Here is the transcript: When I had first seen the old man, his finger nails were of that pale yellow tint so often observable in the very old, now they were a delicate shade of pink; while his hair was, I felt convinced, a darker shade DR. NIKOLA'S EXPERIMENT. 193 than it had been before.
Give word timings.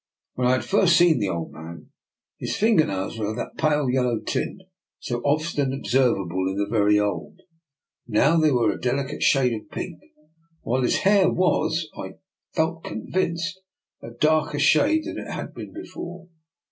When 0.33 0.47
I 0.47 0.53
had 0.53 0.65
first 0.65 0.97
seen 0.97 1.19
the 1.19 1.29
old 1.29 1.51
man, 1.51 1.91
his 2.39 2.55
finger 2.55 2.87
nails 2.87 3.19
were 3.19 3.27
of 3.29 3.35
that 3.35 3.55
pale 3.59 3.87
yellow 3.87 4.19
tint 4.19 4.63
so 4.97 5.19
often 5.19 5.71
observable 5.73 6.47
in 6.49 6.55
the 6.57 6.65
very 6.67 6.99
old, 6.99 7.39
now 8.07 8.35
they 8.39 8.49
were 8.51 8.71
a 8.71 8.81
delicate 8.81 9.21
shade 9.21 9.53
of 9.53 9.69
pink; 9.69 9.99
while 10.63 10.81
his 10.81 11.01
hair 11.01 11.31
was, 11.31 11.87
I 11.95 12.13
felt 12.51 12.83
convinced, 12.83 13.61
a 14.01 14.09
darker 14.09 14.57
shade 14.57 15.03
DR. 15.03 15.11
NIKOLA'S 15.13 15.19
EXPERIMENT. 15.19 15.27
193 15.27 15.27
than 15.27 15.27
it 15.27 15.31
had 15.35 15.53
been 15.53 15.71
before. 15.73 16.27